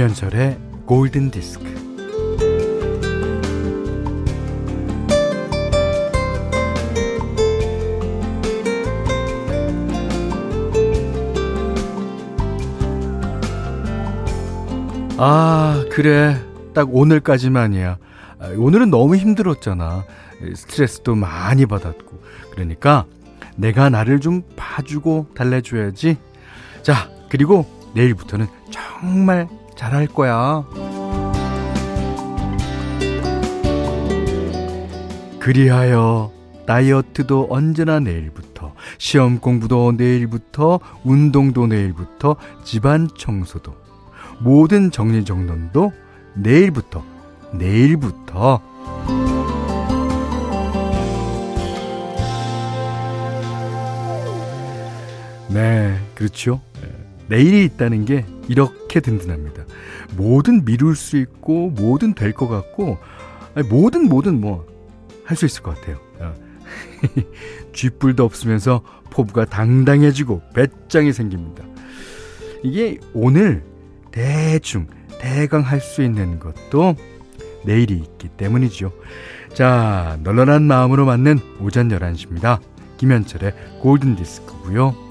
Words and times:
김현철의 0.00 0.58
골든 0.86 1.30
디스크. 1.30 1.62
아, 15.18 15.84
그래. 15.92 16.42
딱 16.72 16.88
오늘까지만이야. 16.94 17.98
아, 18.38 18.46
오늘은 18.56 18.88
너무 18.88 19.16
힘들었잖아. 19.16 20.06
스트레스도 20.54 21.14
많이 21.14 21.66
받았고. 21.66 22.22
그러니까 22.52 23.04
내가 23.56 23.90
나를 23.90 24.20
좀 24.20 24.44
봐주고 24.56 25.26
달래줘야지. 25.34 26.16
자, 26.80 27.10
그리고 27.28 27.66
내일부터는 27.94 28.46
정말 28.70 29.46
잘할 29.80 30.08
거야. 30.08 30.62
그리하여 35.38 36.30
다이어트도 36.66 37.46
언제나 37.48 37.98
내일부터, 37.98 38.74
시험 38.98 39.38
공부도 39.38 39.92
내일부터, 39.92 40.80
운동도 41.02 41.66
내일부터, 41.66 42.36
집안 42.62 43.08
청소도, 43.16 43.74
모든 44.40 44.90
정리정돈도 44.90 45.92
내일부터, 46.34 47.02
내일부터. 47.54 48.60
네, 55.48 55.98
그렇죠. 56.14 56.60
내일이 57.30 57.64
있다는 57.64 58.04
게 58.04 58.26
이렇게 58.48 59.00
든든합니다. 59.00 59.64
뭐든 60.16 60.64
미룰 60.64 60.94
수 60.96 61.16
있고, 61.16 61.70
뭐든 61.70 62.14
될 62.14 62.32
것 62.32 62.48
같고, 62.48 62.98
아니, 63.54 63.66
뭐든 63.68 64.08
뭐든 64.08 64.40
뭐, 64.40 64.66
할 65.24 65.36
수 65.36 65.46
있을 65.46 65.62
것 65.62 65.76
같아요. 65.76 65.98
어. 66.18 66.34
쥐뿔도 67.72 68.24
없으면서 68.24 68.82
포부가 69.10 69.44
당당해지고 69.44 70.42
배짱이 70.54 71.12
생깁니다. 71.12 71.64
이게 72.62 72.98
오늘 73.14 73.62
대충, 74.10 74.86
대강 75.20 75.62
할 75.62 75.80
수 75.80 76.02
있는 76.02 76.38
것도 76.40 76.96
내일이 77.64 77.94
있기 77.94 78.28
때문이죠. 78.36 78.92
자, 79.54 80.18
널널한 80.24 80.62
마음으로 80.64 81.04
맞는 81.06 81.38
오전 81.60 81.88
11시입니다. 81.88 82.58
김현철의 82.96 83.52
골든디스크고요. 83.82 85.09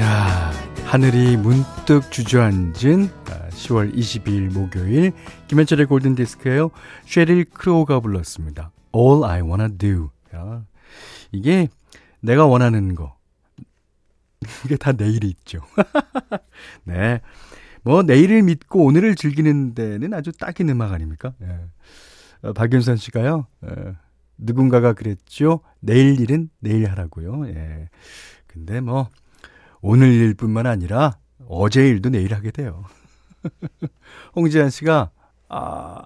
자, 0.00 0.50
하늘이 0.86 1.36
문득 1.36 2.10
주저앉은 2.10 2.72
10월 3.50 3.94
22일 3.94 4.50
목요일 4.50 5.12
김현철의 5.48 5.84
골든 5.84 6.14
디스크예요. 6.14 6.70
쉐릴 7.04 7.44
크로우가 7.50 8.00
불렀습니다. 8.00 8.72
All 8.96 9.24
I 9.24 9.42
Wanna 9.42 9.76
Do. 9.76 10.08
야, 10.34 10.64
이게 11.32 11.68
내가 12.20 12.46
원하는 12.46 12.94
거. 12.94 13.14
이게 14.64 14.78
다 14.78 14.92
내일이 14.92 15.28
있죠. 15.28 15.60
네. 16.84 17.20
뭐 17.82 18.02
내일을 18.02 18.40
믿고 18.40 18.82
오늘을 18.82 19.16
즐기는 19.16 19.74
데는 19.74 20.14
아주 20.14 20.32
딱인 20.32 20.70
음악 20.70 20.92
아닙니까? 20.92 21.34
예. 21.42 22.48
어, 22.48 22.54
박윤선 22.54 22.96
씨가요. 22.96 23.46
예. 23.66 23.96
누군가가 24.38 24.94
그랬죠. 24.94 25.60
내일 25.80 26.18
일은 26.18 26.48
내일 26.58 26.90
하라고요. 26.90 27.48
예. 27.48 27.90
근데 28.46 28.80
뭐 28.80 29.10
오늘 29.80 30.12
일뿐만 30.12 30.66
아니라 30.66 31.18
어제 31.48 31.88
일도 31.88 32.10
내일 32.10 32.34
하게 32.34 32.50
돼요. 32.50 32.84
홍지한 34.36 34.70
씨가 34.70 35.10
아 35.48 36.02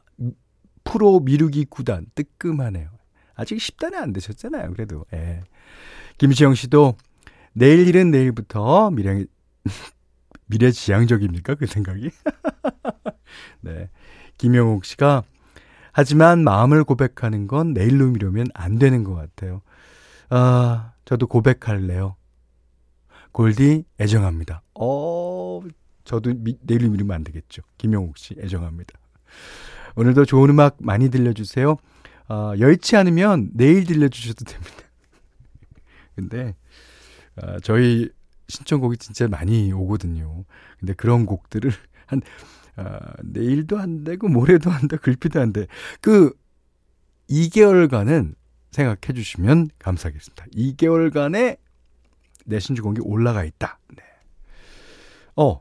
프로 0.84 1.20
미루기 1.20 1.64
구단 1.64 2.06
뜨끔하네요. 2.14 2.88
아직 3.34 3.56
10단에 3.56 3.94
안 3.94 4.12
되셨잖아요. 4.12 4.70
그래도. 4.72 5.04
예. 5.12 5.42
김시영 6.18 6.54
씨도 6.54 6.94
내일 7.52 7.88
일은 7.88 8.10
내일부터 8.10 8.90
미래 8.90 9.24
미래 10.46 10.70
지향적입니까? 10.70 11.56
그 11.56 11.66
생각이? 11.66 12.10
네. 13.62 13.88
김영옥 14.38 14.84
씨가 14.84 15.22
하지만 15.92 16.42
마음을 16.42 16.84
고백하는 16.84 17.46
건 17.46 17.72
내일로 17.72 18.08
미루면 18.08 18.48
안 18.52 18.78
되는 18.78 19.04
것 19.04 19.14
같아요. 19.14 19.62
아, 20.28 20.92
저도 21.04 21.26
고백할래요. 21.28 22.16
골디 23.34 23.84
애정합니다. 24.00 24.62
어, 24.78 25.60
저도 26.04 26.34
미, 26.36 26.56
내일로 26.62 26.88
미루면 26.88 27.16
안 27.16 27.24
되겠죠. 27.24 27.62
김영옥 27.78 28.16
씨 28.16 28.36
애정합니다. 28.38 28.96
오늘도 29.96 30.24
좋은 30.24 30.50
음악 30.50 30.76
많이 30.78 31.10
들려주세요. 31.10 31.76
어, 32.28 32.52
여의치 32.60 32.96
않으면 32.96 33.50
내일 33.52 33.84
들려주셔도 33.86 34.44
됩니다. 34.44 34.76
근데 36.14 36.54
어, 37.42 37.58
저희 37.58 38.08
신청곡이 38.46 38.98
진짜 38.98 39.26
많이 39.26 39.72
오거든요. 39.72 40.44
근데 40.78 40.94
그런 40.94 41.26
곡들을 41.26 41.72
한 42.06 42.22
어, 42.76 42.98
내일도 43.24 43.80
안 43.80 44.04
되고 44.04 44.28
모레도 44.28 44.70
안 44.70 44.86
돼, 44.86 44.96
글피도 44.96 45.40
안 45.40 45.52
돼. 45.52 45.66
그 46.00 46.32
2개월간은 47.28 48.36
생각해 48.70 49.12
주시면 49.12 49.70
감사하겠습니다. 49.80 50.46
2개월간의 50.54 51.58
내 52.44 52.60
신청곡이 52.60 53.00
올라가 53.02 53.44
있다. 53.44 53.78
네. 53.96 54.02
어, 55.36 55.58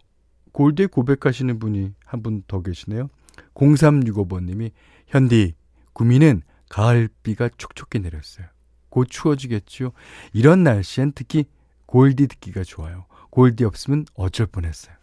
골드에 0.51 0.85
고백하시는 0.87 1.57
분이 1.59 1.93
한 2.05 2.21
분 2.21 2.43
더 2.47 2.61
계시네요. 2.61 3.09
0365번님이 3.55 4.71
현디 5.07 5.55
구미는 5.93 6.41
가을비가 6.69 7.49
촉촉히 7.57 7.99
내렸어요. 7.99 8.47
곧 8.89 9.07
추워지겠죠. 9.09 9.91
이런 10.33 10.63
날씨엔 10.63 11.13
특히 11.15 11.45
골디 11.87 12.27
듣기가 12.27 12.63
좋아요. 12.63 13.05
골디 13.31 13.63
없으면 13.63 14.05
어쩔 14.15 14.45
뻔했어요. 14.45 14.95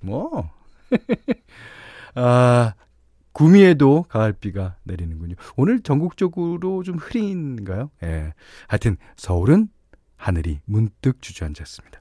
뭐, 0.00 0.50
아, 2.14 2.74
구미에도 3.32 4.04
가을비가 4.08 4.76
내리는군요. 4.84 5.34
오늘 5.56 5.80
전국적으로 5.80 6.82
좀 6.82 6.96
흐린가요? 6.96 7.90
예. 8.02 8.32
하여튼 8.66 8.96
서울은 9.16 9.68
하늘이 10.18 10.60
문득 10.66 11.22
주저앉았습니다. 11.22 12.00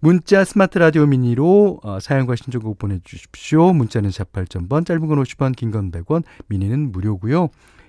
문자 0.00 0.44
스마트 0.44 0.78
라디오 0.78 1.04
미니로 1.06 1.80
어, 1.82 1.98
사연과 2.00 2.36
신청곡 2.36 2.78
보내주십시오. 2.78 3.72
문자는 3.72 4.10
48,000번, 4.10 4.86
짧은 4.86 5.06
건 5.08 5.22
50원, 5.22 5.56
긴 5.56 5.72
건 5.72 5.90
100원, 5.90 6.22
미니는 6.46 6.92
무료고요. 6.92 7.48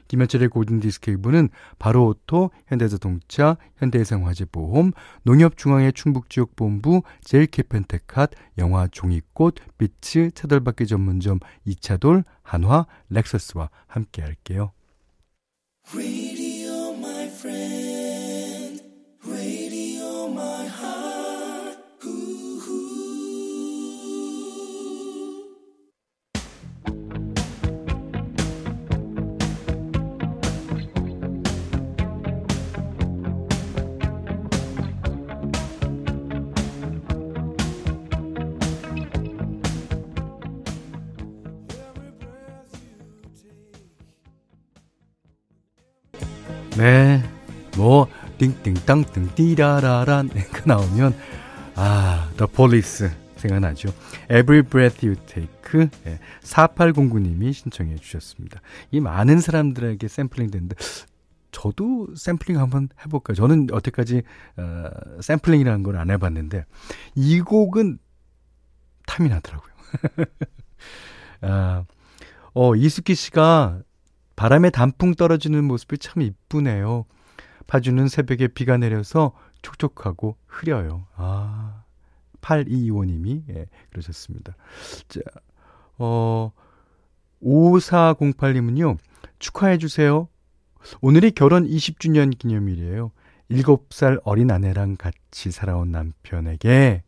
김현철의 0.09 0.49
고든디스크 0.49 1.15
1부는 1.15 1.47
바로오토, 1.79 2.51
현대자동차, 2.67 3.55
현대해상화재보험, 3.77 4.91
농협중앙회 5.23 5.93
충북지역본부, 5.93 7.03
제일캐펜테캇, 7.23 8.31
영화 8.57 8.87
종이꽃, 8.91 9.55
비츠, 9.77 10.31
차돌박기 10.31 10.85
전문점 10.87 11.39
이차돌, 11.63 12.25
한화, 12.43 12.87
렉서스와 13.09 13.69
함께 13.87 14.21
할게요. 14.21 14.73
네. 46.77 47.21
뭐, 47.77 48.07
띵띵땅 48.37 49.05
띵띠라라란 49.13 50.29
그 50.29 50.67
나오면, 50.67 51.13
아, 51.75 52.29
The 52.37 52.51
Police 52.51 53.09
생각나죠. 53.37 53.89
Every 54.29 54.61
Breath 54.63 55.05
You 55.05 55.15
Take. 55.25 55.89
네, 56.03 56.19
4809님이 56.43 57.53
신청해 57.53 57.95
주셨습니다. 57.95 58.61
이 58.91 58.99
많은 58.99 59.39
사람들에게 59.39 60.07
샘플링 60.07 60.51
됐는데, 60.51 60.75
저도 61.51 62.07
샘플링 62.15 62.59
한번 62.59 62.89
해볼까요? 63.05 63.35
저는 63.35 63.67
여태까지 63.71 64.23
어, 64.57 64.89
샘플링이라는 65.21 65.83
걸 65.83 65.97
안 65.97 66.09
해봤는데 66.09 66.65
이 67.15 67.41
곡은 67.41 67.99
탐이 69.05 69.27
나더라고요. 69.29 69.71
아, 71.41 71.83
어, 72.53 72.75
이수키 72.75 73.15
씨가 73.15 73.81
바람에 74.41 74.71
단풍 74.71 75.13
떨어지는 75.13 75.63
모습이 75.65 75.99
참 75.99 76.23
이쁘네요. 76.23 77.05
파주는 77.67 78.07
새벽에 78.07 78.47
비가 78.47 78.75
내려서 78.75 79.33
촉촉하고 79.61 80.35
흐려요. 80.47 81.05
아, 81.15 81.83
8225님이, 82.41 83.43
예, 83.49 83.67
그러셨습니다. 83.91 84.55
자, 85.09 85.19
어, 85.99 86.51
5408님은요, 87.43 88.97
축하해주세요. 89.37 90.27
오늘이 91.01 91.29
결혼 91.29 91.67
20주년 91.67 92.35
기념일이에요. 92.35 93.11
7살 93.51 94.21
어린 94.23 94.49
아내랑 94.49 94.95
같이 94.95 95.51
살아온 95.51 95.91
남편에게 95.91 97.03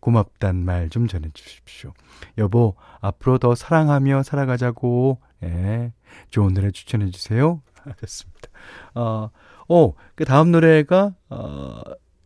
고맙단 0.00 0.56
말 0.56 0.88
좀 0.88 1.06
전해주십시오. 1.06 1.92
여보, 2.38 2.74
앞으로 3.00 3.38
더 3.38 3.54
사랑하며 3.54 4.24
살아가자고, 4.24 5.20
예, 5.44 5.92
좋은 6.30 6.54
노래 6.54 6.70
추천해 6.70 7.10
주세요. 7.10 7.62
하셨습니다. 7.84 8.48
어, 8.94 9.30
어, 9.68 9.92
그 10.14 10.24
다음 10.24 10.52
노래가, 10.52 11.14
어, 11.28 11.82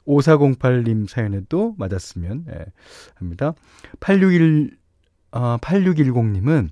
5408님 0.06 1.08
사연에도 1.08 1.74
맞았으면, 1.78 2.46
예, 2.48 2.66
합니다. 3.16 3.52
861, 4.00 4.78
어, 5.32 5.56
8610님은 5.58 6.70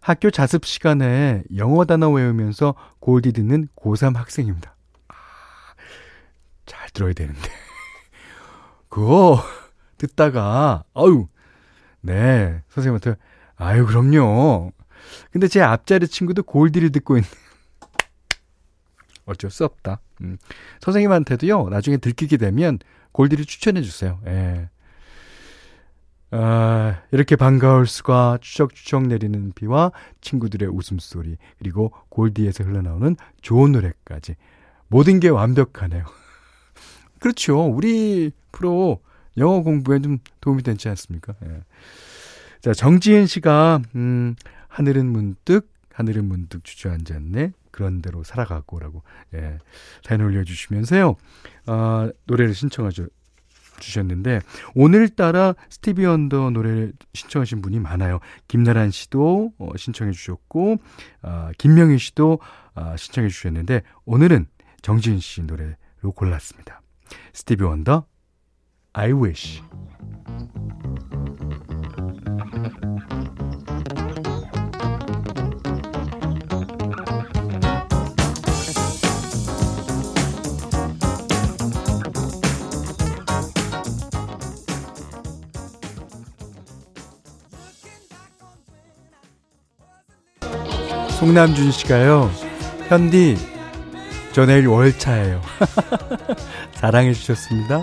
학교 0.00 0.30
자습 0.30 0.64
시간에 0.64 1.42
영어 1.56 1.84
단어 1.84 2.10
외우면서 2.10 2.74
골디 3.00 3.32
듣는 3.32 3.68
고3 3.76 4.14
학생입니다. 4.14 4.74
아, 5.08 5.14
잘 6.66 6.90
들어야 6.90 7.12
되는데. 7.12 7.40
그거 8.88 9.42
듣다가, 9.98 10.84
아유, 10.94 11.28
네, 12.00 12.62
선생님한테, 12.68 13.16
아유, 13.56 13.86
그럼요. 13.86 14.72
근데 15.30 15.48
제 15.48 15.60
앞자리 15.60 16.08
친구도 16.08 16.42
골디를 16.42 16.92
듣고 16.92 17.16
있는. 17.16 17.28
어쩔 19.26 19.50
수 19.50 19.64
없다. 19.64 20.00
음. 20.22 20.38
선생님한테도요, 20.80 21.68
나중에 21.68 21.96
들키게 21.96 22.36
되면 22.36 22.78
골디를 23.12 23.44
추천해 23.44 23.82
주세요. 23.82 24.20
예. 24.26 24.68
아, 26.32 27.02
이렇게 27.10 27.34
반가울 27.34 27.86
수가 27.86 28.38
추적추적 28.40 29.08
내리는 29.08 29.52
비와 29.54 29.90
친구들의 30.20 30.68
웃음소리, 30.68 31.36
그리고 31.58 31.92
골디에서 32.08 32.64
흘러나오는 32.64 33.16
좋은 33.40 33.72
노래까지. 33.72 34.36
모든 34.88 35.20
게 35.20 35.28
완벽하네요. 35.28 36.04
그렇죠. 37.18 37.66
우리 37.66 38.30
프로 38.52 39.00
영어 39.36 39.62
공부에 39.62 40.00
좀 40.00 40.18
도움이 40.40 40.62
되지 40.62 40.88
않습니까? 40.88 41.34
예. 41.44 41.62
자, 42.60 42.74
정지은 42.74 43.26
씨가, 43.26 43.80
음, 43.94 44.36
하늘은 44.80 45.12
문득, 45.12 45.70
하늘은 45.92 46.24
문득 46.24 46.64
주저앉았네. 46.64 47.52
그런 47.70 48.00
대로 48.00 48.24
살아가고라고, 48.24 49.02
예, 49.34 49.58
사연 50.02 50.22
올려주시면서요, 50.22 51.16
어, 51.66 52.08
노래를 52.24 52.54
신청하죠. 52.54 53.08
주셨는데 53.78 54.40
오늘따라 54.74 55.54
스티비 55.70 56.04
언더 56.04 56.50
노래 56.50 56.92
신청하신 57.14 57.62
분이 57.62 57.80
많아요. 57.80 58.20
김나란 58.46 58.90
씨도 58.90 59.54
어, 59.56 59.70
신청해 59.74 60.12
주셨고 60.12 60.76
어, 61.22 61.50
김명희 61.56 61.96
씨도 61.96 62.40
어, 62.74 62.94
신청해 62.98 63.30
주셨는데 63.30 63.80
오늘은 64.04 64.48
정지은 64.82 65.18
씨 65.20 65.42
노래로 65.44 66.12
골랐습니다. 66.14 66.82
스티비 67.32 67.64
원더 67.64 68.04
I 68.92 69.12
wish. 69.14 69.62
송남준 91.20 91.70
씨가요. 91.72 92.30
현디, 92.88 93.36
저 94.32 94.46
내일 94.46 94.66
월차예요. 94.68 95.40
사랑해 96.72 97.12
주셨습니다. 97.12 97.80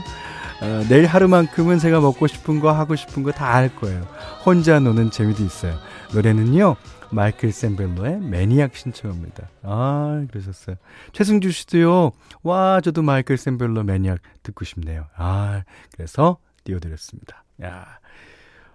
어, 0.59 0.83
내일 0.89 1.05
하루만큼은 1.05 1.77
제가 1.77 1.99
먹고 2.01 2.25
싶은 2.25 2.59
거 2.59 2.71
하고 2.71 2.95
싶은 2.95 3.21
거 3.21 3.31
다 3.31 3.53
할 3.53 3.73
거예요. 3.75 4.01
혼자 4.43 4.79
노는 4.79 5.11
재미도 5.11 5.43
있어요. 5.43 5.77
노래는요. 6.13 6.75
마이클 7.11 7.51
샌벨로의 7.51 8.19
매니악 8.21 8.75
신청합니다. 8.75 9.49
아, 9.61 10.25
그러셨어요. 10.31 10.75
최승주 11.13 11.51
씨도요. 11.51 12.11
와, 12.41 12.81
저도 12.81 13.03
마이클 13.03 13.37
샌벨로 13.37 13.83
매니악 13.83 14.17
듣고 14.41 14.65
싶네요. 14.65 15.05
아, 15.15 15.61
그래서 15.95 16.37
띄워드렸습니다. 16.63 17.43
야, 17.63 17.85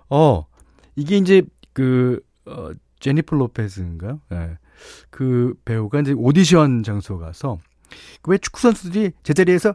어, 0.09 0.47
이게 0.95 1.17
이제 1.17 1.43
그 1.73 2.21
어, 2.47 2.71
제니퍼 3.03 3.37
로페즈인가요? 3.37 4.21
네. 4.31 4.57
그 5.11 5.55
배우가 5.65 6.01
이제 6.01 6.13
오디션 6.13 6.85
장소 6.85 7.19
가서 7.19 7.59
그왜 8.23 8.39
축구 8.39 8.61
선수들이 8.61 9.13
제자리에서 9.23 9.75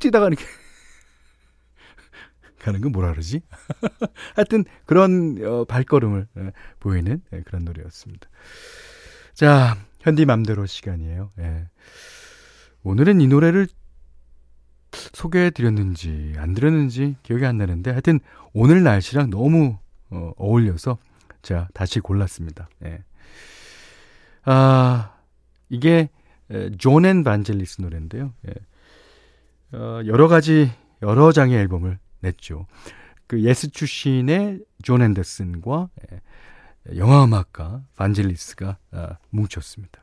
뛰다가 0.00 0.26
이렇게 0.26 0.44
가는 2.58 2.80
건 2.80 2.92
뭐라 2.92 3.12
그러지? 3.12 3.42
하여튼 4.34 4.64
그런 4.86 5.38
어, 5.44 5.64
발걸음을 5.64 6.26
예, 6.38 6.52
보이는 6.80 7.22
예, 7.32 7.42
그런 7.42 7.64
노래였습니다. 7.64 8.28
자, 9.34 9.76
현디 10.00 10.24
맘대로 10.24 10.66
시간이에요. 10.66 11.30
예. 11.38 11.68
오늘은 12.82 13.20
이 13.20 13.28
노래를 13.28 13.68
소개해 15.12 15.50
드렸는지 15.50 16.34
안 16.38 16.54
드렸는지 16.54 17.16
기억이 17.22 17.44
안 17.44 17.58
나는데 17.58 17.90
하여튼 17.90 18.20
오늘 18.54 18.82
날씨랑 18.82 19.30
너무 19.30 19.78
어, 20.10 20.32
어울려서 20.36 20.98
자, 21.46 21.68
다시 21.74 22.00
골랐습니다. 22.00 22.68
예. 22.86 23.04
아, 24.46 25.14
이게 25.68 26.08
Jon 26.76 26.99
and 26.99 27.22
Vangelis 27.22 27.82
노래인데요. 27.82 28.32
예. 28.48 29.76
어, 29.78 30.02
여러 30.06 30.26
가지 30.26 30.72
여러 31.02 31.30
장의 31.30 31.56
앨범을 31.56 32.00
냈죠. 32.18 32.66
그 33.28 33.44
Yes 33.44 33.70
출신의 33.70 34.64
존 34.82 35.02
앤더슨과 35.02 35.88
예, 36.10 36.20
영화 36.96 37.22
음악가 37.22 37.84
반젤리스가 37.94 38.78
아, 38.90 39.16
뭉쳤습니다. 39.30 40.02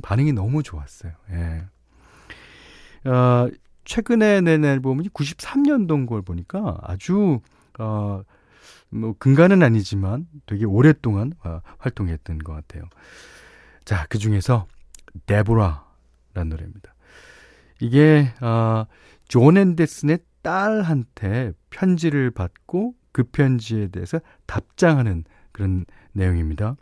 반응이 0.00 0.32
너무 0.32 0.62
좋았어요. 0.62 1.12
예. 1.32 3.10
어, 3.10 3.48
최근에 3.84 4.42
낸 4.42 4.64
앨범이 4.64 5.08
93년도인 5.08 6.06
걸 6.06 6.22
보니까 6.22 6.78
아주 6.82 7.40
어, 7.80 8.22
뭐 8.90 9.14
근간은 9.18 9.62
아니지만 9.62 10.26
되게 10.46 10.64
오랫동안 10.64 11.32
어, 11.44 11.60
활동했던 11.78 12.38
것 12.38 12.52
같아요. 12.52 12.84
자, 13.84 14.06
그 14.08 14.18
중에서 14.18 14.66
Deborah라는 15.26 16.48
노래입니다. 16.48 16.94
이게 17.80 18.32
어, 18.40 18.86
존 19.28 19.56
앤더슨의 19.56 20.18
딸한테 20.42 21.52
편지를 21.70 22.30
받고 22.30 22.94
그 23.12 23.24
편지에 23.24 23.88
대해서 23.88 24.20
답장하는 24.46 25.24
그런 25.52 25.84
내용입니다. 26.12 26.76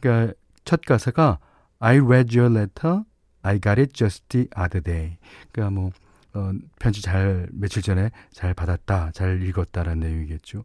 그러니까 0.00 0.34
첫 0.64 0.82
가사가 0.82 1.38
I 1.78 1.98
read 1.98 2.36
your 2.36 2.52
letter, 2.54 3.04
I 3.42 3.60
got 3.60 3.80
it 3.80 3.92
just 3.92 4.24
the 4.28 4.48
other 4.58 4.82
day. 4.82 5.18
그러니까 5.52 5.80
뭐 5.80 5.90
어, 6.38 6.52
편지 6.78 7.02
잘 7.02 7.48
며칠 7.52 7.82
전에 7.82 8.10
잘 8.30 8.54
받았다, 8.54 9.10
잘 9.12 9.42
읽었다라는 9.42 10.00
내용이겠죠. 10.00 10.64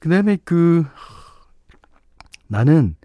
그 0.00 0.08
다음에 0.08 0.38
그, 0.44 0.84
나는 2.46 2.96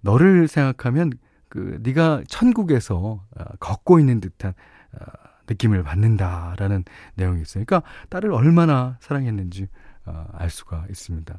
너를 0.00 0.48
생각하면 0.48 1.12
그, 1.48 1.78
네가 1.82 2.24
천국에서 2.28 3.24
어, 3.36 3.44
걷고 3.60 4.00
있는 4.00 4.20
듯한 4.20 4.52
어, 4.92 5.04
느낌을 5.48 5.84
받는다라는 5.84 6.84
내용이 7.14 7.42
있어요. 7.42 7.64
그러니까 7.64 7.88
딸을 8.08 8.32
얼마나 8.32 8.98
사랑했는지 9.00 9.68
어, 10.06 10.26
알 10.32 10.50
수가 10.50 10.86
있습니다. 10.90 11.38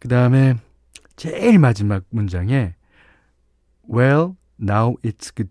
그 0.00 0.08
다음에 0.08 0.56
제일 1.16 1.58
마지막 1.58 2.04
문장에 2.10 2.74
Well, 3.90 4.36
now 4.58 4.96
it's 5.02 5.30
good, 5.34 5.50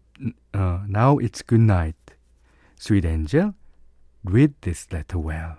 uh, 0.53 0.85
now 0.87 1.17
it's 1.17 1.41
good 1.41 1.63
night. 1.63 1.97
Sweet 2.79 3.05
Angel, 3.05 3.53
read 4.23 4.53
this 4.61 4.87
letter 4.93 5.19
well. 5.19 5.57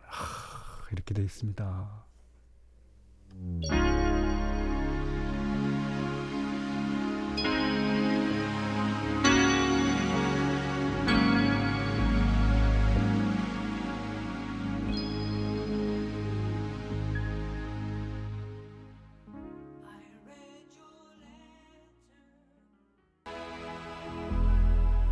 이렇게 0.93 1.15
되어 1.15 1.25
있습니다. 1.25 2.05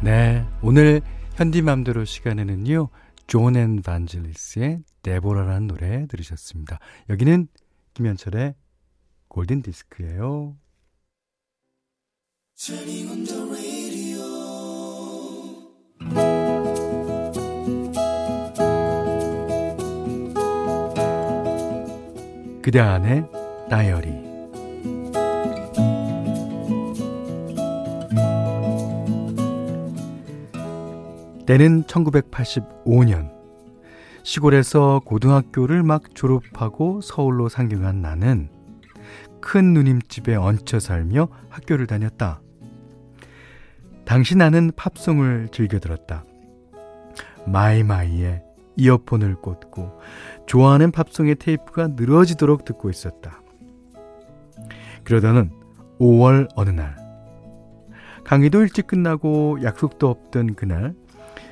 네, 0.03 0.47
오늘 0.63 1.03
현디맘대로 1.37 2.07
시간에는요, 2.07 2.89
Jon 3.27 3.57
and 3.57 3.83
Vangelis의 3.83 4.81
Deborah라는 5.03 5.67
노래 5.67 6.07
들으셨습니다. 6.07 6.79
여기는 7.11 7.49
김현철의 7.93 8.55
골든 9.29 9.61
디스크예요. 9.61 10.57
그대 22.63 22.81
안의 22.81 23.29
다이어리 23.69 24.26
때는 31.47 31.85
1985년. 31.85 33.31
시골에서 34.25 35.01
고등학교를 35.05 35.85
막 35.85 36.13
졸업하고 36.13 37.01
서울로 37.01 37.49
상경한 37.49 38.03
나는 38.03 38.49
큰 39.41 39.73
누님 39.73 40.03
집에 40.09 40.35
얹혀 40.35 40.81
살며 40.81 41.29
학교를 41.49 41.87
다녔다. 41.87 42.41
당시 44.05 44.35
나는 44.37 44.73
팝송을 44.75 45.51
즐겨 45.53 45.79
들었다. 45.79 46.25
마이마이에 47.47 48.43
이어폰을 48.75 49.37
꽂고 49.37 50.01
좋아하는 50.47 50.91
팝송의 50.91 51.37
테이프가 51.37 51.89
늘어지도록 51.95 52.65
듣고 52.65 52.91
있었다. 52.91 53.41
그러다는 55.05 55.53
5월 56.01 56.49
어느 56.57 56.71
날 56.71 56.97
강의도 58.25 58.63
일찍 58.63 58.89
끝나고 58.89 59.59
약속도 59.63 60.09
없던 60.09 60.57
그날 60.57 60.97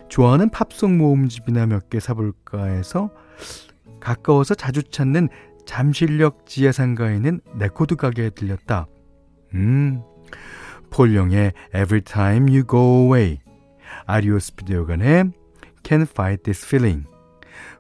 좋아하는 0.08 0.48
팝송 0.50 0.98
모음집이나 0.98 1.66
몇 1.66 1.88
개 1.90 2.00
사볼까 2.00 2.64
해서 2.64 3.10
가까워서 4.00 4.54
자주 4.54 4.82
찾는 4.82 5.28
잠실역 5.66 6.46
지하상가에 6.46 7.16
있는 7.16 7.40
레코드 7.58 7.96
가게에 7.96 8.30
들렸다. 8.30 8.86
음, 9.54 10.02
Paul 10.90 11.13
Young의 11.13 11.52
Every 11.74 12.02
Time 12.02 12.48
You 12.52 12.64
Go 12.66 13.04
Away, 13.04 13.38
REO 14.06 14.32
Speedwagon의 14.32 15.32
Can't 15.82 16.08
Fight 16.10 16.42
This 16.42 16.66
Feeling, 16.66 17.06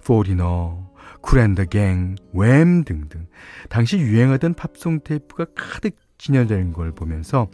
Foreigner, 0.04 0.90
Kool 1.20 1.38
and 1.38 1.51
the 1.51 1.64
Gang, 1.66 2.16
Wham 2.32 2.84
등등 2.84 3.26
당시 3.68 3.98
유행하던 3.98 4.54
팝송 4.54 5.00
테이프가 5.04 5.46
가득 5.54 5.96
진열된 6.18 6.72
걸 6.72 6.92
보면서 6.92 7.48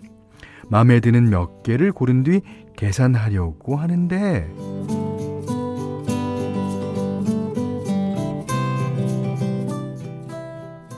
마음에 0.68 1.00
드는 1.00 1.30
몇 1.30 1.62
개를 1.62 1.92
고른 1.92 2.22
뒤 2.22 2.40
계산하려고 2.80 3.76
하는데 3.76 4.52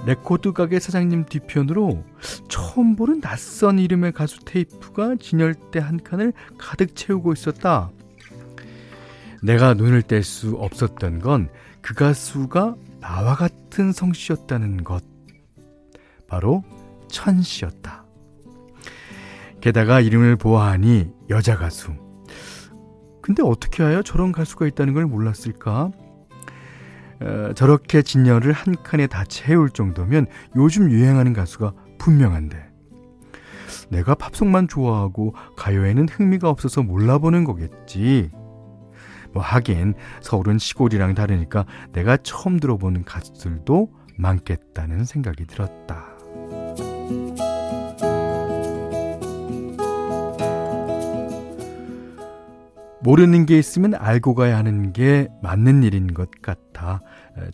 레코드 0.07 0.53
가게 0.53 0.81
사장님 0.81 1.27
뒤편으로 1.27 2.03
처음 2.49 2.97
보는 2.97 3.21
낯선 3.21 3.79
이름의 3.79 4.13
가수 4.13 4.41
테이프가 4.45 5.17
진열대 5.21 5.79
한 5.79 6.03
칸을 6.03 6.33
가득 6.59 6.97
채우고 6.97 7.33
있었다. 7.35 7.91
내가 9.43 9.75
눈을 9.75 10.03
뗄 10.03 10.23
수 10.23 10.57
없었던 10.57 11.19
건 11.19 11.49
그 11.83 11.95
가수가 11.95 12.77
나와 13.01 13.35
같은 13.35 13.93
성씨였다는 13.93 14.85
것. 14.85 15.05
바로 16.29 16.63
천씨였다. 17.09 18.02
게다가 19.63 20.01
이름을 20.01 20.37
보아하니 20.37 21.13
여자 21.31 21.57
가수. 21.57 21.93
근데 23.23 23.45
어떻게 23.45 23.85
하여 23.85 24.03
저런 24.03 24.33
가수가 24.33 24.67
있다는 24.67 24.93
걸 24.93 25.07
몰랐을까? 25.07 25.93
어, 27.21 27.53
저렇게 27.55 28.03
진열을 28.03 28.53
한 28.53 28.75
칸에 28.83 29.07
다 29.07 29.25
채울 29.25 29.71
정도면 29.71 30.27
요즘 30.57 30.91
유행하는 30.91 31.33
가수가 31.33 31.73
분명한데. 31.99 32.71
내가 33.89 34.17
팝송만 34.17 34.67
좋아하고 34.67 35.35
가요에는 35.57 36.09
흥미가 36.09 36.51
없어서 36.51 36.83
몰라보는 36.83 37.45
거겠지. 37.45 38.33
뭐 39.33 39.43
하긴 39.43 39.95
서울은 40.23 40.59
시골이랑 40.59 41.15
다르니까 41.15 41.67
내가 41.93 42.17
처음 42.17 42.59
들어보는 42.59 43.05
가수들도 43.05 43.93
많겠다는 44.19 45.05
생각이 45.05 45.47
들었다. 45.47 46.09
모르는 53.03 53.47
게 53.47 53.59
있으면 53.59 53.95
알고 53.95 54.35
가야 54.35 54.57
하는 54.57 54.93
게 54.93 55.29
맞는 55.43 55.83
일인 55.83 56.15
것 56.15 56.31
같아 56.41 57.01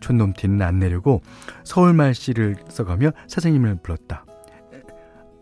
촌놈 0.00 0.33
티는 0.35 0.62
안 0.62 0.78
내려고 0.78 1.23
서울 1.64 1.93
말씨를 1.95 2.57
써가며 2.69 3.12
사장님을 3.26 3.78
불렀다. 3.83 4.25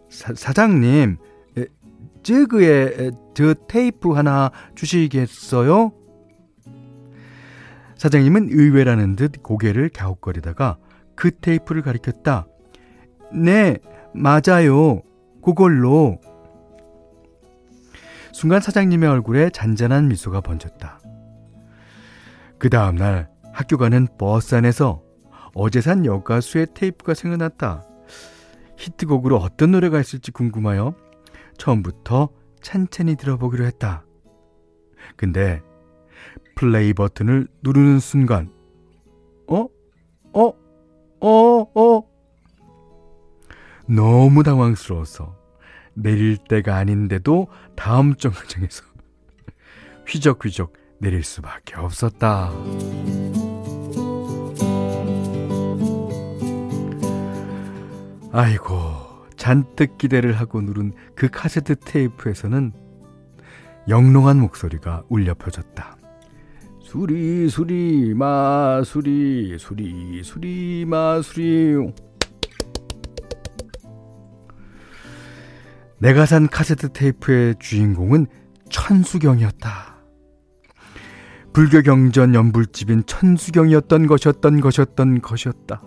사, 0.09 0.33
사장님, 0.35 1.17
저그에 2.23 3.11
저 3.35 3.55
테이프 3.69 4.13
하나 4.13 4.51
주시겠어요? 4.75 5.93
사장님은 7.97 8.49
의외라는 8.51 9.17
듯 9.17 9.43
고개를 9.43 9.91
갸웃거리다가 9.91 10.77
그 11.15 11.31
테이프를 11.31 11.83
가리켰다. 11.83 12.47
네, 13.33 13.79
맞아요. 14.13 15.03
그걸로. 15.43 16.19
순간 18.37 18.61
사장님의 18.61 19.09
얼굴에 19.09 19.49
잔잔한 19.49 20.09
미소가 20.09 20.43
번졌다. 20.43 21.01
그 22.59 22.69
다음날 22.69 23.31
학교 23.51 23.79
가는 23.79 24.07
버스 24.19 24.55
안에서 24.55 25.03
어제 25.55 25.81
산 25.81 26.05
여가수의 26.05 26.67
테이프가 26.75 27.15
생각났다. 27.15 27.83
히트곡으로 28.77 29.39
어떤 29.39 29.71
노래가 29.71 29.99
있을지 30.01 30.33
궁금하여 30.33 30.95
처음부터 31.57 32.29
찬찬히 32.61 33.17
들어보기로 33.17 33.65
했다. 33.65 34.05
근데 35.17 35.63
플레이 36.57 36.93
버튼을 36.93 37.49
누르는 37.63 38.01
순간 38.01 38.53
어? 39.49 39.67
어? 40.35 40.53
어? 41.21 41.61
어? 41.75 42.03
너무 43.89 44.43
당황스러워서 44.43 45.46
내릴 45.97 46.37
때가 46.37 46.77
아닌데도 46.77 47.49
다음 47.75 48.15
정거장에서 48.15 48.85
휘적휘적 50.07 50.73
내릴 50.99 51.25
수밖에 51.25 51.77
없었다. 51.77 52.53
아이고, 58.33 58.77
잔뜩 59.37 59.99
기대를 59.99 60.35
하고 60.35 60.61
누른 60.61 60.93
그 61.15 61.29
카세트 61.29 61.77
테이프에서는 61.77 62.73
영롱한 63.89 64.39
목소리가 64.41 65.05
울려 65.09 65.35
퍼졌다. 65.35 65.97
수리, 66.81 67.49
수리, 67.49 68.15
마 68.15 68.83
수리, 68.85 69.57
수리, 69.59 70.23
수리, 70.23 70.85
마 70.87 71.21
수리. 71.23 71.75
내가 75.99 76.27
산 76.27 76.49
카세트 76.49 76.93
테이프의 76.93 77.57
주인공은 77.59 78.27
천수경이었다. 78.71 79.97
불교 81.53 81.81
경전 81.81 82.35
연불집인 82.35 83.05
천수경이었던 83.07 84.07
것이었던 84.07 84.61
것이었던 84.61 85.23
것이었다. 85.23 85.83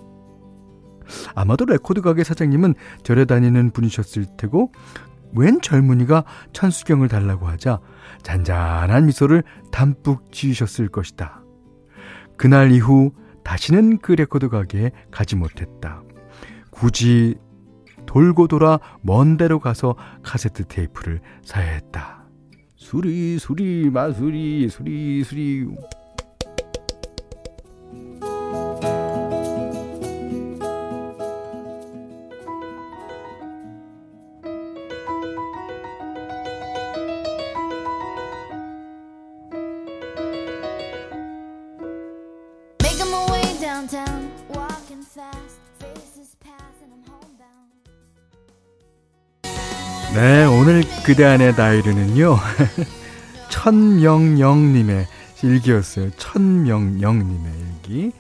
아마도 1.36 1.66
레코드 1.66 2.02
가게 2.02 2.24
사장님은 2.24 2.74
절에 3.04 3.26
다니는 3.26 3.72
분이셨을 3.72 4.26
테고 4.38 4.72
웬 5.36 5.62
젊은이가 5.62 6.24
천수경을 6.54 7.08
달라고 7.08 7.48
하자 7.48 7.80
잔잔한 8.24 9.06
미소를 9.06 9.44
담뿍 9.72 10.32
지으셨을 10.32 10.88
것이다. 10.88 11.44
그날 12.36 12.72
이후 12.72 13.12
다시는 13.44 14.00
그 14.00 14.14
레코드 14.14 14.50
가게에 14.50 14.92
가지 15.12 15.36
못했다. 15.36 16.02
굳이 16.72 17.36
돌고 18.10 18.48
돌아 18.48 18.80
먼 19.02 19.38
데로 19.38 19.60
가서 19.60 19.96
카세트 20.24 20.66
테이프를 20.66 21.22
사야 21.44 21.74
했다. 21.74 22.24
수리 22.76 23.38
수리 23.38 23.92
마수리 23.92 24.68
수리 24.68 25.24
수리 25.24 25.68
네, 50.14 50.44
오늘 50.46 50.82
그대 51.06 51.24
안의 51.24 51.54
나이르는요. 51.54 52.38
천명영님의 53.52 55.06
일기였어요. 55.44 56.10
천명영님의 56.12 57.54
일기. 57.60 58.12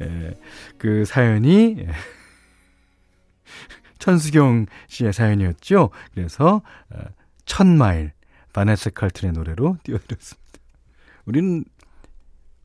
에, 0.00 0.34
그 0.78 1.04
사연이 1.04 1.76
에, 1.80 1.88
천수경 3.98 4.66
씨의 4.86 5.12
사연이었죠. 5.12 5.90
그래서 6.14 6.62
어, 6.90 6.98
천마일 7.44 8.12
바네스 8.52 8.90
칼튼의 8.90 9.32
노래로 9.32 9.78
띄워드렸습니다. 9.82 10.42
우리는 11.24 11.64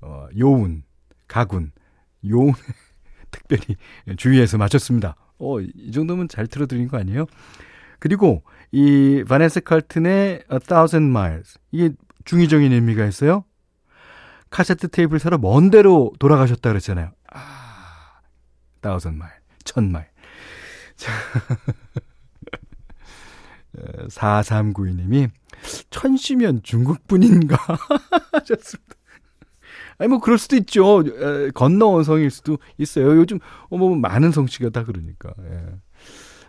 어, 0.01 0.27
요운, 0.38 0.84
가군, 1.27 1.72
요운 2.29 2.53
특별히 3.31 3.75
주위에서 4.17 4.57
맞췄습니다. 4.57 5.15
어, 5.39 5.60
이 5.62 5.91
정도면 5.91 6.27
잘 6.27 6.48
틀어드린 6.48 6.88
거 6.88 6.98
아니에요? 6.98 7.25
그리고 7.99 8.43
이 8.71 9.23
바네스 9.27 9.61
칼튼의 9.61 10.43
A 10.51 10.59
Thousand 10.59 11.09
Miles 11.09 11.57
이게 11.71 11.91
중의적인 12.25 12.71
의미가 12.71 13.05
있어요. 13.05 13.45
카세트 14.49 14.89
테이프를 14.89 15.19
사러 15.19 15.37
먼 15.37 15.69
데로 15.69 16.13
돌아가셨다 16.19 16.69
그랬잖아요. 16.69 17.11
아, 17.33 18.21
Thousand 18.81 19.17
Mile, 19.17 19.37
천 19.63 19.91
마일. 19.91 20.07
자, 20.95 21.11
4392님이 24.09 25.29
천시면 25.89 26.61
중국분인가 26.63 27.57
하셨습니다. 28.33 28.95
아니 29.99 30.09
뭐 30.09 30.19
그럴 30.19 30.37
수도 30.37 30.55
있죠. 30.57 31.03
에, 31.05 31.49
건너온 31.51 32.03
성일 32.03 32.29
수도 32.29 32.59
있어요. 32.77 33.17
요즘 33.17 33.39
어뭐 33.69 33.95
많은 33.95 34.31
성씨가 34.31 34.69
다 34.69 34.83
그러니까. 34.83 35.33
예. 35.49 35.65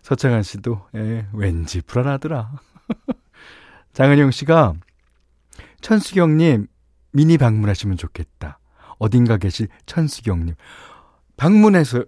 서창한 0.08 0.42
씨도 0.42 0.86
예, 0.94 1.26
왠지 1.34 1.82
불안하더라. 1.82 2.50
장은영 3.92 4.30
씨가 4.30 4.72
천수경님 5.82 6.66
미니 7.12 7.36
방문하시면 7.36 7.98
좋겠다. 7.98 8.58
어딘가 8.98 9.36
계실 9.36 9.68
천수경님 9.84 10.54
방문해서 11.36 12.06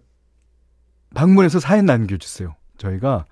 방문해서 1.14 1.60
사연 1.60 1.84
남겨주세요. 1.84 2.56
저희가 2.78 3.26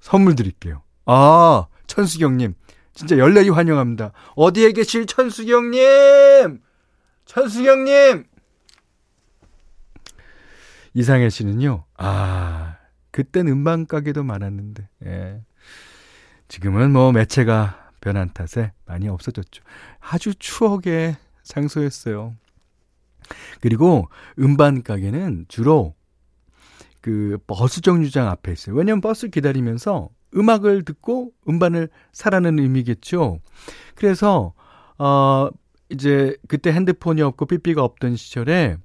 선물 0.00 0.34
드릴게요. 0.34 0.82
아 1.06 1.68
천수경님 1.86 2.54
진짜 2.92 3.16
열렬히 3.16 3.50
환영합니다. 3.50 4.10
어디에 4.34 4.72
계실 4.72 5.06
천수경님? 5.06 6.60
천수경님! 7.26 8.24
이상해 10.94 11.30
씨는요, 11.30 11.84
아, 11.96 12.79
그땐 13.10 13.48
음반 13.48 13.86
가게도 13.86 14.22
많았는데, 14.24 14.88
예. 15.06 15.42
지금은 16.48 16.92
뭐 16.92 17.12
매체가 17.12 17.92
변한 18.00 18.32
탓에 18.32 18.72
많이 18.86 19.08
없어졌죠. 19.08 19.62
아주 20.00 20.34
추억의 20.34 21.16
장소였어요. 21.44 22.34
그리고 23.60 24.08
음반 24.38 24.82
가게는 24.82 25.46
주로 25.48 25.94
그 27.00 27.38
버스 27.46 27.80
정류장 27.80 28.28
앞에 28.28 28.52
있어요. 28.52 28.74
왜냐면 28.74 29.00
버스 29.00 29.28
기다리면서 29.28 30.10
음악을 30.36 30.84
듣고 30.84 31.32
음반을 31.48 31.88
사라는 32.12 32.58
의미겠죠. 32.58 33.40
그래서 33.94 34.54
어 34.98 35.48
이제 35.88 36.36
그때 36.46 36.72
핸드폰이 36.72 37.22
없고 37.22 37.46
삐삐가 37.46 37.82
없던 37.82 38.16
시절에 38.16 38.76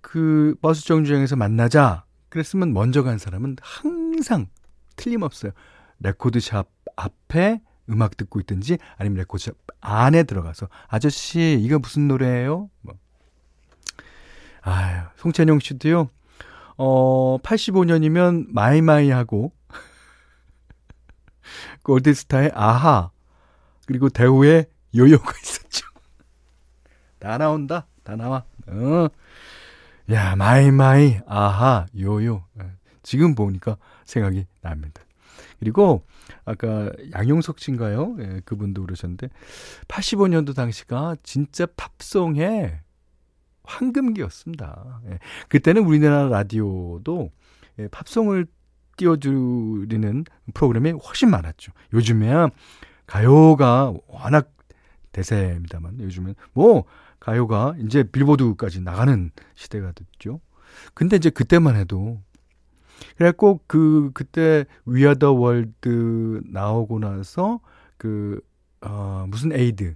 그 0.00 0.56
버스 0.60 0.84
정류장에서 0.84 1.36
만나자 1.36 2.05
그랬으면 2.36 2.74
먼저 2.74 3.02
간 3.02 3.18
사람은 3.18 3.56
항상 3.62 4.48
틀림없어요. 4.96 5.52
레코드샵 6.00 6.68
앞에 6.96 7.60
음악 7.88 8.16
듣고 8.16 8.40
있든지 8.40 8.78
아니면 8.98 9.18
레코드샵 9.18 9.56
안에 9.80 10.24
들어가서 10.24 10.68
아저씨 10.88 11.58
이거 11.60 11.78
무슨 11.78 12.08
노래예요? 12.08 12.68
뭐. 12.82 12.94
아유, 14.62 15.02
송찬용 15.16 15.60
씨도요. 15.60 16.10
어, 16.76 17.38
85년이면 17.42 18.46
마이마이하고 18.48 19.52
골드스타의 21.84 22.50
아하 22.54 23.10
그리고 23.86 24.10
대우의 24.10 24.66
요요가 24.94 25.32
있었죠. 25.42 25.86
다 27.18 27.38
나온다. 27.38 27.86
다 28.02 28.14
나와. 28.14 28.44
어. 28.66 29.08
야, 30.12 30.36
마이 30.36 30.70
마이, 30.70 31.18
아하, 31.26 31.86
요요. 31.98 32.44
예. 32.60 32.70
지금 33.02 33.34
보니까 33.34 33.76
생각이 34.04 34.46
납니다. 34.62 35.02
그리고 35.58 36.04
아까 36.44 36.90
양용석 37.12 37.58
씨인가요? 37.58 38.16
예, 38.18 38.40
그분도 38.44 38.82
그러셨는데 38.82 39.28
85년도 39.88 40.54
당시가 40.54 41.16
진짜 41.22 41.66
팝송의 41.76 42.80
황금기였습니다. 43.64 45.00
예, 45.10 45.18
그때는 45.48 45.84
우리나라 45.84 46.28
라디오도 46.28 47.30
예, 47.78 47.88
팝송을 47.88 48.46
띄워주는 48.96 50.24
프로그램이 50.54 50.92
훨씬 50.92 51.30
많았죠. 51.30 51.72
요즘에야 51.92 52.48
가요가 53.06 53.92
워낙 54.06 54.52
대세입니다만 55.12 56.00
요즘은 56.00 56.34
뭐 56.52 56.84
가요가 57.20 57.74
이제 57.80 58.02
빌보드까지 58.02 58.80
나가는 58.82 59.30
시대가 59.54 59.92
됐죠. 59.92 60.40
근데 60.94 61.16
이제 61.16 61.30
그때만 61.30 61.76
해도 61.76 62.20
그래갖고 63.16 63.60
그 63.66 64.10
그때 64.14 64.64
위아더 64.84 65.32
월드 65.32 66.42
나오고 66.46 66.98
나서 66.98 67.60
그 67.96 68.40
어, 68.80 69.26
무슨 69.28 69.52
Aid 69.52 69.94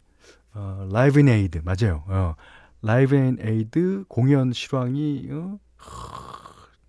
어, 0.55 0.89
Live 0.91 1.21
in 1.21 1.29
Aid 1.29 1.63
맞아요. 1.65 2.05
어, 2.09 2.35
Live 2.83 3.15
in 3.17 3.39
Aid 3.41 4.05
공연 4.09 4.53
실황이 4.53 5.29
어, 5.31 5.59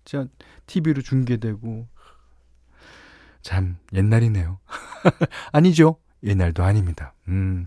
진짜 0.04 0.28
TV로 0.66 1.02
중계되고 1.02 1.86
참 3.42 3.76
옛날이네요. 3.92 4.58
아니죠. 5.52 5.96
옛날도 6.22 6.62
아닙니다. 6.62 7.14
음. 7.28 7.66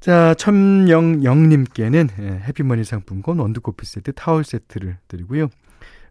자, 0.00 0.34
천영영님께는 0.34 2.08
예, 2.20 2.24
해피머니 2.46 2.84
상품권 2.84 3.40
원두커피 3.40 3.84
세트, 3.84 4.12
타월 4.12 4.44
세트를 4.44 4.98
드리고요. 5.08 5.48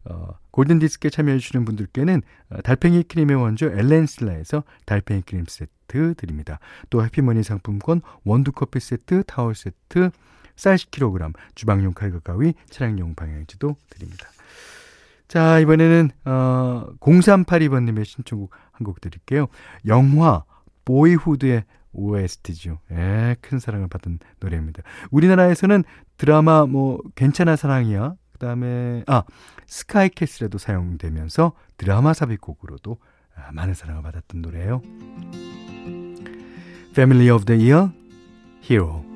어, 0.06 0.38
골든디스크에 0.52 1.10
참여해주시는 1.10 1.66
분들께는 1.66 2.22
어, 2.50 2.62
달팽이 2.64 3.04
크림의 3.04 3.36
원조 3.38 3.68
엘렌슬라에서 3.68 4.64
달팽이 4.86 5.22
크림 5.22 5.46
세트 5.48 6.16
드립니다. 6.16 6.60
또 6.90 7.04
해피머니 7.04 7.44
상품권 7.44 8.02
원두커피 8.26 8.80
세트, 8.80 9.24
타월 9.26 9.56
세트, 9.56 10.12
쌀 10.58 10.76
10kg, 10.76 11.34
주방용 11.56 11.94
칼과 11.94 12.20
가위, 12.20 12.54
차량용 12.70 13.16
방향지도 13.16 13.76
드립니다. 13.90 14.28
자, 15.28 15.60
이번에는, 15.60 16.10
어, 16.26 16.88
0382번님의 17.00 18.06
신청곡 18.06 18.52
한 18.72 18.86
곡 18.86 19.02
드릴게요. 19.02 19.48
영화, 19.86 20.44
보이후드의 20.86 21.64
OST죠. 21.94 22.80
예, 22.92 23.36
큰 23.42 23.60
사랑을 23.60 23.88
받은 23.88 24.20
노래입니다. 24.40 24.84
우리나라에서는 25.12 25.84
드라마 26.18 26.66
뭐 26.66 27.00
괜찮아 27.16 27.56
사랑이야. 27.56 28.16
그다음에 28.34 29.04
아, 29.08 29.24
스카이캐슬에도 29.66 30.58
사용되면서 30.58 31.54
드라마 31.78 32.14
삽입곡으로도 32.14 32.98
아, 33.36 33.52
많은 33.52 33.74
사랑을 33.74 34.04
받았던 34.04 34.42
노래예요. 34.42 34.82
Family 36.92 37.30
of 37.30 37.46
the 37.46 37.72
Year 37.72 37.92
Hero. 38.64 39.07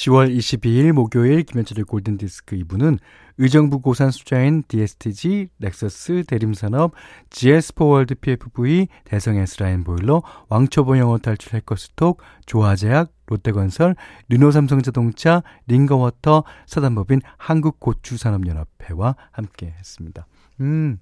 10월 0.00 0.34
22일 0.34 0.92
목요일 0.92 1.42
김현철의 1.42 1.84
골든디스크 1.84 2.56
2부는 2.56 2.98
의정부 3.36 3.80
고산 3.80 4.10
수자인 4.10 4.62
DSTG, 4.66 5.48
렉서스, 5.58 6.24
대림산업, 6.26 6.92
GS포월드 7.28 8.14
PFV, 8.14 8.88
대성 9.04 9.36
S라인 9.36 9.84
보일러, 9.84 10.22
왕초보 10.48 10.96
영어 10.96 11.18
탈출 11.18 11.52
해커스톡, 11.54 12.22
조화제약, 12.46 13.12
롯데건설, 13.26 13.94
르노삼성자동차, 14.30 15.42
링거워터, 15.66 16.44
사단법인 16.66 17.20
한국고추산업연합회와 17.36 19.16
함께 19.32 19.74
했습니다. 19.78 20.26
음, 20.60 20.98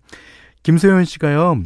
김소연 0.64 1.04
씨가요, 1.04 1.62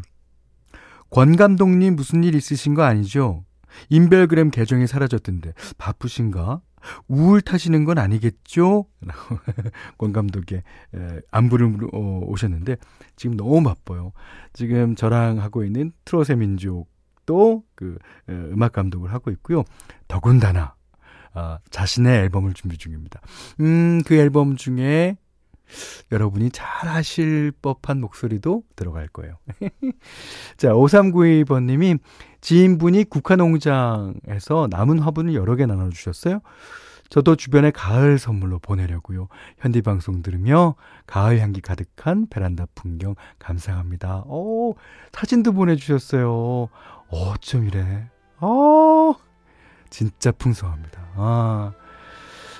권 1.08 1.36
감독님 1.36 1.96
무슨 1.96 2.24
일 2.24 2.34
있으신 2.34 2.74
거 2.74 2.82
아니죠? 2.82 3.42
인별그램 3.88 4.50
계정이 4.50 4.86
사라졌던데 4.86 5.54
바쁘신가? 5.78 6.60
우울 7.08 7.40
타시는 7.40 7.84
건 7.84 7.98
아니겠죠? 7.98 8.86
권 9.98 10.12
감독의 10.12 10.62
안부를 11.30 11.76
어, 11.92 12.20
오셨는데 12.24 12.76
지금 13.16 13.36
너무 13.36 13.62
바빠요. 13.62 14.12
지금 14.52 14.94
저랑 14.94 15.40
하고 15.40 15.64
있는 15.64 15.92
트롯의 16.04 16.36
민족도 16.38 16.92
또그 17.26 17.98
음악 18.28 18.72
감독을 18.72 19.12
하고 19.12 19.30
있고요. 19.30 19.64
더군다나 20.08 20.74
어, 21.34 21.56
자신의 21.70 22.20
앨범을 22.24 22.52
준비 22.52 22.76
중입니다. 22.76 23.20
음, 23.60 24.02
그 24.04 24.14
앨범 24.16 24.56
중에 24.56 25.16
여러분이 26.11 26.50
잘 26.50 26.88
하실 26.88 27.52
법한 27.62 28.00
목소리도 28.00 28.62
들어갈 28.76 29.08
거예요. 29.08 29.37
자, 30.56 30.70
5392번님이 30.72 31.98
지인분이 32.40 33.04
국화농장에서 33.04 34.68
남은 34.70 34.98
화분을 34.98 35.35
여러 35.35 35.56
개 35.56 35.66
나눠주셨어요. 35.66 36.40
저도 37.08 37.37
주변에 37.37 37.70
가을 37.70 38.18
선물로 38.18 38.58
보내려고요. 38.58 39.28
현디 39.58 39.82
방송 39.82 40.22
들으며 40.22 40.76
가을 41.06 41.40
향기 41.40 41.61
가득한 41.61 42.26
베란다 42.30 42.66
풍경 42.74 43.16
감상합니다. 43.38 44.24
오, 44.26 44.76
사진도 45.12 45.52
보내주셨어요. 45.52 46.70
어쩜 47.08 47.66
이래. 47.66 48.08
어, 48.40 49.12
진짜 49.90 50.32
풍성합니다. 50.32 51.11
아. 51.16 51.72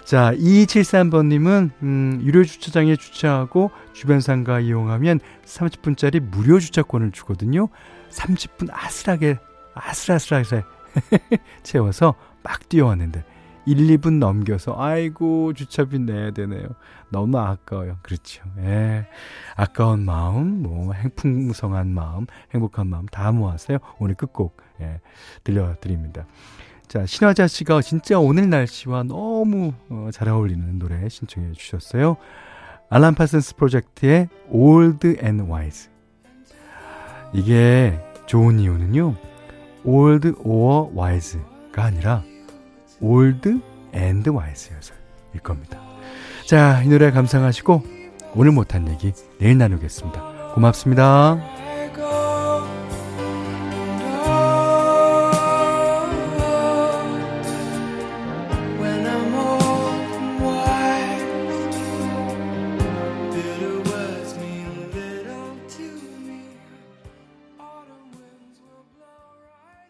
자, 0.05 0.35
2273번님은, 0.35 1.71
음, 1.83 2.21
유료 2.25 2.45
주차장에 2.45 2.97
주차하고 2.97 3.71
주변 3.93 4.21
상가 4.21 4.59
이용하면 4.59 5.21
30분짜리 5.45 6.21
무료 6.21 6.59
주차권을 6.59 7.13
주거든요. 7.13 7.69
30분 8.11 8.69
아슬하게, 8.73 9.39
아슬아슬하게 9.75 10.63
채워서 11.63 12.15
막 12.43 12.69
뛰어왔는데, 12.69 13.25
1, 13.65 13.77
2분 13.99 14.19
넘겨서, 14.19 14.75
아이고, 14.77 15.53
주차비 15.53 16.01
내야 16.01 16.33
되네요. 16.33 16.67
너무 17.11 17.39
아까워요. 17.39 17.99
그렇죠. 18.03 18.43
예. 18.59 19.07
아까운 19.55 20.05
마음, 20.05 20.63
뭐, 20.63 20.93
행풍성한 20.95 21.95
마음, 21.95 22.27
행복한 22.53 22.89
마음 22.89 23.07
다 23.07 23.31
모아서요. 23.31 23.79
오늘 24.01 24.17
끝곡, 24.17 24.57
예, 24.81 25.01
들려드립니다. 25.45 26.27
자, 26.93 27.07
신화자 27.07 27.47
씨가 27.47 27.81
진짜 27.81 28.19
오늘 28.19 28.51
날씨와 28.51 29.05
너무 29.05 29.73
어, 29.89 30.11
잘 30.13 30.29
어울리는 30.29 30.79
노래 30.79 31.09
신청해 31.09 31.53
주셨어요. 31.53 32.19
알람 32.91 33.15
파슨스 33.15 33.57
프로젝트의 33.57 34.29
Old 34.51 35.17
and 35.25 35.45
Wise. 35.45 35.89
이게 37.33 37.99
좋은 38.27 38.59
이유는요. 38.59 39.15
Old 39.85 40.35
or 40.45 40.91
Wise가 40.95 41.83
아니라 41.83 42.23
Old 43.01 43.63
and 43.95 44.29
Wise여서일 44.31 45.41
겁니다. 45.43 45.81
자, 46.47 46.83
이 46.83 46.89
노래 46.89 47.11
감상하시고 47.11 47.83
오늘 48.35 48.53
못한 48.53 48.87
얘기 48.91 49.15
내일 49.39 49.57
나누겠습니다. 49.57 50.53
고맙습니다. 50.53 51.62